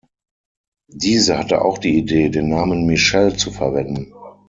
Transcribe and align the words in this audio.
Diese 0.91 1.37
hatte 1.37 1.63
auch 1.63 1.77
die 1.77 1.95
Idee, 1.99 2.29
den 2.29 2.49
Namen 2.49 2.87
Michelle 2.87 3.35
zu 3.37 3.51
verwenden. 3.51 4.11